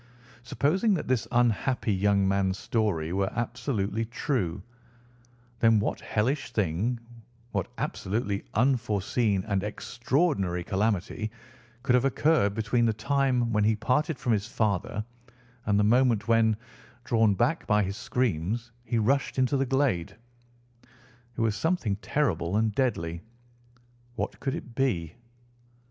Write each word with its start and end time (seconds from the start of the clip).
Supposing 0.41 0.95
that 0.95 1.07
this 1.07 1.27
unhappy 1.31 1.93
young 1.93 2.27
man's 2.27 2.57
story 2.57 3.13
were 3.13 3.31
absolutely 3.35 4.03
true, 4.05 4.63
then 5.59 5.79
what 5.79 6.01
hellish 6.01 6.51
thing, 6.53 6.99
what 7.51 7.67
absolutely 7.77 8.43
unforeseen 8.55 9.43
and 9.47 9.61
extraordinary 9.63 10.63
calamity 10.63 11.29
could 11.83 11.93
have 11.93 12.03
occurred 12.05 12.55
between 12.55 12.87
the 12.87 12.93
time 12.93 13.53
when 13.53 13.63
he 13.63 13.75
parted 13.75 14.17
from 14.17 14.33
his 14.33 14.47
father, 14.47 15.05
and 15.67 15.79
the 15.79 15.83
moment 15.83 16.27
when, 16.27 16.57
drawn 17.03 17.35
back 17.35 17.67
by 17.67 17.83
his 17.83 17.95
screams, 17.95 18.71
he 18.83 18.97
rushed 18.97 19.37
into 19.37 19.55
the 19.55 19.67
glade? 19.67 20.15
It 21.37 21.41
was 21.41 21.55
something 21.55 21.95
terrible 21.97 22.57
and 22.57 22.73
deadly. 22.73 23.21
What 24.15 24.39
could 24.39 24.55
it 24.55 24.73
be? 24.73 25.13